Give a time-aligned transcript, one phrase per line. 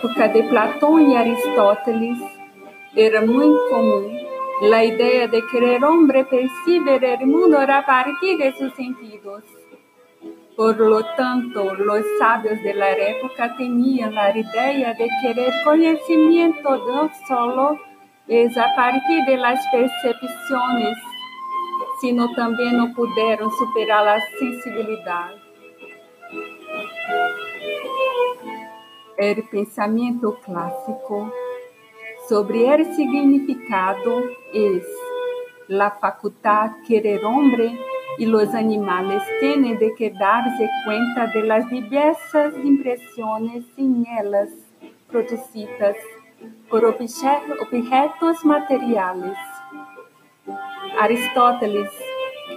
[0.00, 2.18] época de Platão e Aristóteles,
[2.96, 4.16] era muito comum
[4.72, 9.44] a ideia de que o homem percibe o mundo a partir de seus sentidos.
[10.56, 16.70] Por lo tanto, os sábios de la época tinham a ideia de que o conhecimento
[16.86, 17.78] não solo
[18.26, 20.96] es a partir de las percepções,
[22.00, 25.49] sino também não puderam superar a sensibilidade.
[29.20, 31.30] O pensamento clássico
[32.26, 37.78] sobre o significado é a faculdade que o homem
[38.18, 44.48] e os animais têm de que darse cuenta de las diversas impressões em elas
[45.08, 45.96] produzidas
[46.70, 49.36] por objetos materiais.
[50.98, 51.90] Aristóteles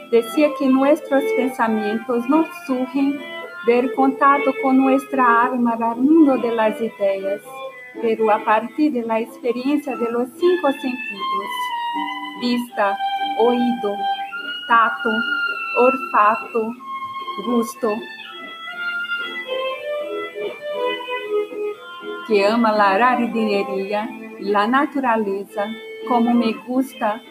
[0.09, 3.32] decía que nuestros pensamientos no surgen
[3.65, 7.41] del contacto con nuestra alma al mundo de las ideas,
[8.01, 11.49] pero a partir de la experiencia de los cinco sentidos,
[12.41, 12.97] vista,
[13.39, 13.95] oído,
[14.67, 15.09] tato,
[15.79, 16.73] olfato,
[17.45, 17.89] gusto,
[22.27, 25.67] que ama la jardinería y la naturaleza
[26.07, 27.21] como me gusta,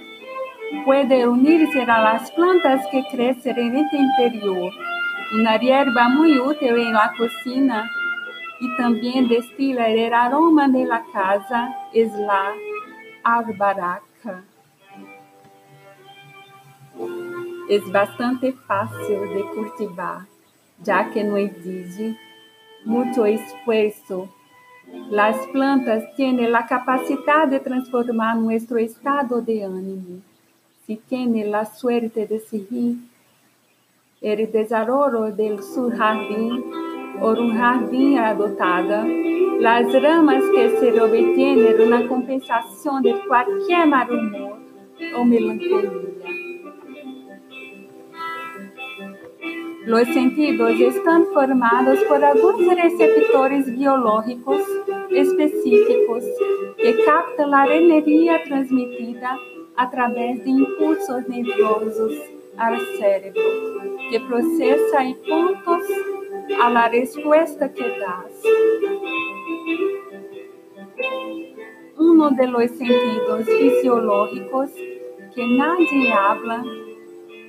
[0.84, 4.72] puede unirse a las plantas que crecen en el interior.
[5.34, 7.90] Una hierba muy útil en la cocina
[8.60, 12.52] y también destila el aroma de la casa es la
[13.24, 14.44] albaraca.
[17.66, 20.26] Es bastante fácil de cultivar,
[20.82, 22.18] ya que no exige
[22.84, 24.28] mucho esfuerzo
[25.08, 30.20] Las plantas tienen la capacidad de transformar nuestro estado de ánimo.
[30.86, 32.96] Si tiene la suerte de seguir
[34.22, 36.64] el desarrollo de su jardín
[37.20, 39.04] o un jardín adoptada,
[39.58, 44.58] las ramas que se obtienen una compensación de cualquier mal humor
[45.16, 45.90] o melancolía.
[49.84, 54.60] Los sentidos están formados por algunos receptores biológicos
[55.10, 56.24] específicos
[56.76, 59.36] que captam la energía transmitida
[59.76, 62.12] a través de impulsos nerviosos
[62.56, 63.42] al cerebro,
[64.10, 65.82] que processa y puntos
[66.60, 68.42] a la respuesta que das.
[71.98, 74.70] Uno de los sentidos fisiológicos
[75.34, 76.64] que nadie habla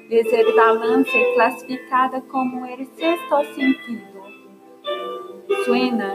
[0.10, 4.24] es el balance clasificada como el sexto sentido.
[5.66, 6.14] Suena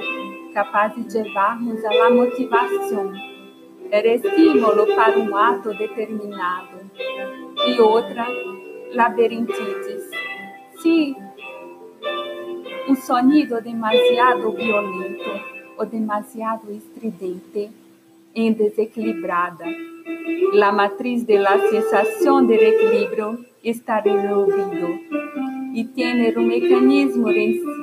[0.55, 3.13] capaz de levar-nos à la motivação,
[3.91, 6.79] era estímulo para um ato determinado.
[7.67, 8.27] E outra,
[8.95, 9.99] labirintite.
[10.81, 11.17] Se
[12.89, 15.31] um sonido demasiado violento
[15.77, 17.71] ou demasiado estridente,
[18.35, 19.65] em desequilibrada,
[20.63, 25.01] a matriz de la sensação de equilíbrio está ouvido
[25.75, 27.79] e tem um mecanismo em si.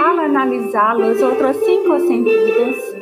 [0.00, 2.93] Al analisar os outros cinco sentidos,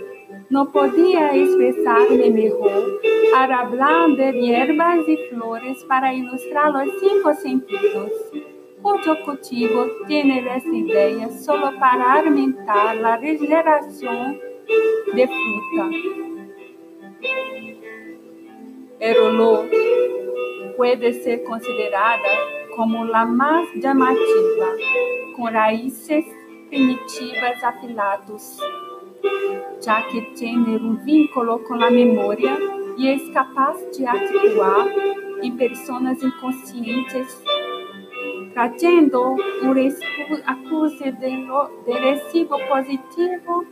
[0.52, 8.12] não podia expressar-me melhor para hablar de hierbas e flores para ilustrar os cinco sentidos,
[8.82, 14.38] cujo cultivo tiene esta ideia solo para aumentar a regeneração
[15.14, 15.90] de fruta.
[19.00, 19.70] El olor
[20.76, 22.28] puede ser considerada
[22.76, 24.76] como a mais chamativa,
[25.34, 26.26] com raízes
[26.68, 28.60] primitivas afilados,
[29.84, 32.56] já que tem um vínculo com a memória
[32.96, 34.86] e é capaz de atuar
[35.42, 37.42] em pessoas inconscientes,
[38.52, 39.72] trazendo um
[40.46, 43.66] acuse de, recibo positivo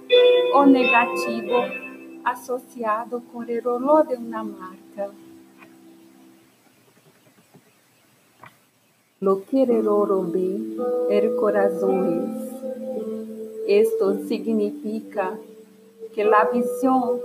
[0.55, 1.55] ou negativo
[2.25, 5.11] associado com o olor de uma marca.
[9.21, 10.57] Lo que el oro ve,
[11.11, 11.37] el.
[13.67, 15.39] Esto significa
[16.15, 17.21] que la visión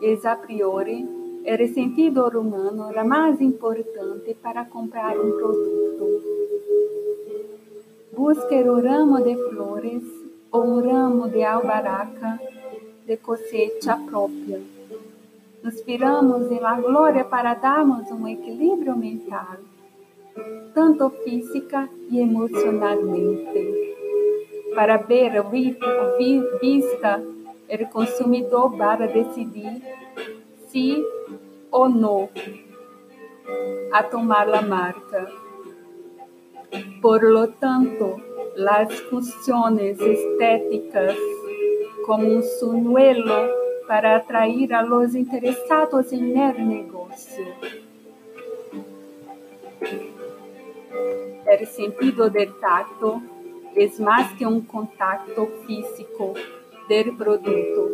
[0.00, 1.06] es a priori
[1.44, 6.06] el sentido humano la más importante para comprar un producto.
[8.16, 10.02] Busque un ramo de flores
[10.50, 12.40] ou um ramo de albaraca
[13.06, 14.60] de cosecha própria.
[15.64, 19.58] Inspiramos em la glória para darmos um equilíbrio mental
[20.74, 23.79] tanto física e emocionalmente.
[24.74, 25.86] Para ver a vista,
[27.68, 29.82] o consumidor para decidir
[30.68, 31.04] se
[31.70, 32.28] ou não
[33.92, 35.30] a tomar a marca.
[37.00, 38.20] Por lo tanto,
[38.56, 41.16] las funciones estéticas
[42.06, 43.50] como un sunuelo
[43.86, 47.46] para atraer a los interessados en el negocio.
[51.46, 53.20] El sentido del tacto
[53.74, 56.34] es más que un contacto físico
[56.88, 57.88] del producto,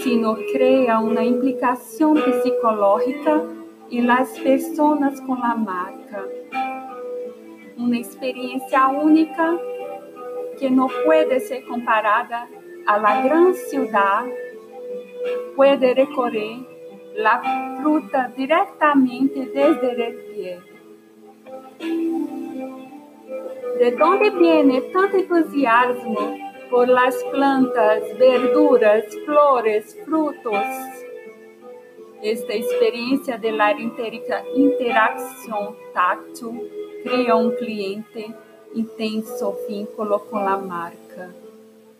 [0.00, 3.42] sino crea una implicación psicológica
[3.90, 6.24] en las personas con la marca.
[7.76, 9.56] Una experiencia única
[10.58, 12.48] que no puede ser comparada
[12.86, 14.24] a la gran ciudad,
[15.56, 16.58] puede recorrer
[17.14, 20.73] la fruta directamente desde el pie.
[23.78, 26.38] ¿De dónde viene tanto entusiasmo
[26.70, 30.64] por las plantas, verduras, flores, frutos?
[32.22, 36.70] Esta experiencia de la interacción táctil
[37.02, 38.32] cria um cliente
[38.74, 41.34] intenso vínculo com a marca,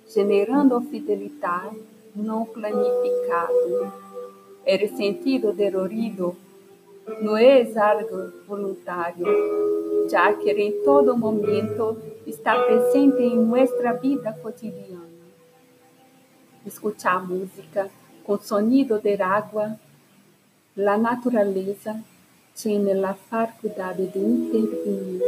[0.08, 1.82] generando fidelidade
[2.14, 3.92] não planificado.
[4.64, 6.36] O sentido del oído
[7.20, 9.26] não é algo voluntário,
[10.10, 11.96] já que em todo momento
[12.26, 15.04] está presente em nossa vida cotidiana.
[16.66, 17.90] Escuchar música
[18.24, 19.78] com sonido de água,
[20.76, 22.02] a natureza
[22.54, 25.22] tiene la facultad de intervenir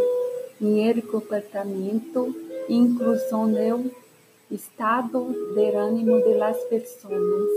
[0.61, 2.29] en el comportamiento,
[2.69, 3.93] incluso en el
[4.51, 7.51] estado de ánimo de las personas.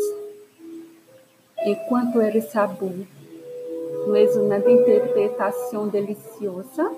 [1.58, 2.94] En cuanto al sabor,
[4.08, 6.92] no es una interpretación deliciosa,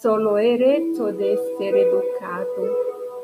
[0.00, 2.76] solo hecho de ser educado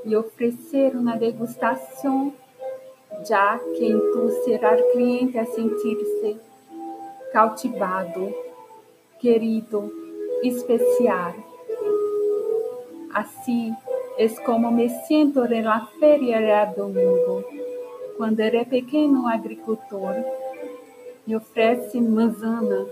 [0.04, 2.34] y ofrecer una degustación
[3.25, 6.37] ya que inducirá al cliente a sentirse
[7.32, 8.31] cautivado,
[9.20, 9.90] querido,
[10.43, 11.34] especial.
[13.12, 13.75] Assim
[14.19, 17.44] é como me sinto na feira de domingo,
[18.16, 20.14] quando era pequeno agricultor
[21.26, 22.87] me oferece manzana,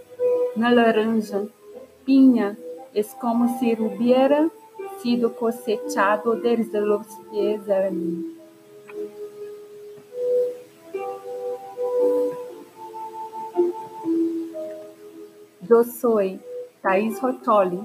[0.56, 1.46] na laranja,
[2.04, 2.56] pinha,
[2.94, 4.50] é como se hubiera
[5.00, 8.34] sido cosechado desde os pies a mim.
[15.68, 16.18] Eu sou
[16.80, 17.80] Thais Rotoli.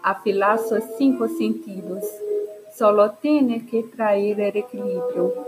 [0.00, 2.04] Afilar seus cinco sentidos.
[2.76, 5.47] Solo tiene que traer el equilibrio.